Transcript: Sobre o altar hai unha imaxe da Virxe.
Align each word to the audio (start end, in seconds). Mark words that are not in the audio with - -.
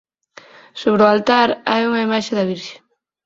Sobre 0.81 1.03
o 1.05 1.11
altar 1.15 1.49
hai 1.71 1.81
unha 1.89 2.03
imaxe 2.07 2.31
da 2.37 2.47
Virxe. 2.51 2.75